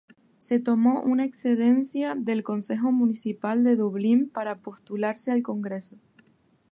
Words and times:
Se 0.37 0.59
tomó 0.59 1.03
una 1.03 1.25
excedencia 1.25 2.15
del 2.15 2.41
concejo 2.41 2.91
municipal 2.91 3.63
de 3.63 3.75
Dublín 3.75 4.29
para 4.31 4.57
postularse 4.57 5.29
al 5.31 5.43
Congreso. 5.43 5.99